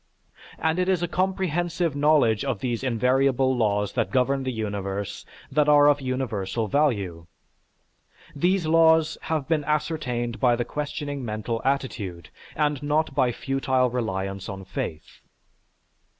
[0.57, 5.69] And it is a comprehensive knowledge of these invariable laws that govern the universe that
[5.69, 7.27] are of universal value.
[8.35, 13.91] These laws have been ascertained by the questioning mental attitude, and not by a futile
[13.91, 15.21] reliance on faith.